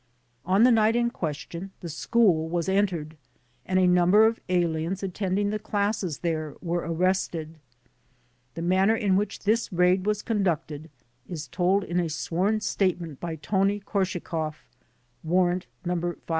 On 0.47 0.63
the 0.63 0.71
night 0.71 0.95
in 0.95 1.11
question 1.11 1.69
the 1.81 1.87
school 1.87 2.49
was 2.49 2.67
entered 2.67 3.15
and 3.67 3.77
a 3.77 3.85
number 3.85 4.25
of 4.25 4.39
aliens 4.49 5.03
attending 5.03 5.51
the 5.51 5.59
classes 5.59 6.17
there 6.25 6.55
were 6.59 6.79
arrested. 6.79 7.59
The 8.55 8.63
manner 8.63 8.95
in 8.95 9.15
which 9.15 9.41
this 9.41 9.71
raid 9.71 10.07
was 10.07 10.23
conducted 10.23 10.89
is 11.29 11.47
told 11.47 11.83
in 11.83 11.99
a 11.99 12.09
sworn 12.09 12.61
statement 12.61 13.19
by 13.19 13.35
Tony 13.35 13.79
Korscheikoflf 13.79 14.55
(Warrant 15.23 15.67
No. 15.85 16.15